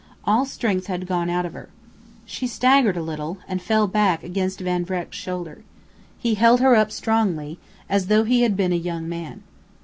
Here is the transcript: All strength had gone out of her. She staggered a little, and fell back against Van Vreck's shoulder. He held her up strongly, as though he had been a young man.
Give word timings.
All 0.25 0.45
strength 0.45 0.87
had 0.87 1.05
gone 1.05 1.29
out 1.29 1.45
of 1.45 1.53
her. 1.53 1.69
She 2.25 2.47
staggered 2.47 2.97
a 2.97 3.03
little, 3.03 3.37
and 3.47 3.61
fell 3.61 3.85
back 3.85 4.23
against 4.23 4.59
Van 4.59 4.83
Vreck's 4.83 5.15
shoulder. 5.15 5.61
He 6.17 6.33
held 6.33 6.59
her 6.59 6.75
up 6.75 6.91
strongly, 6.91 7.59
as 7.87 8.07
though 8.07 8.23
he 8.23 8.41
had 8.41 8.57
been 8.57 8.73
a 8.73 8.75
young 8.75 9.07
man. 9.07 9.43